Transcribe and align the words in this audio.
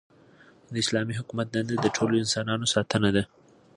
د 0.71 0.75
اسلامي 0.83 1.13
حکومت 1.19 1.47
دنده 1.49 1.75
د 1.79 1.87
ټولو 1.97 2.13
انسانانو 2.23 2.65
ساتنه 2.73 3.09
ده. 3.15 3.23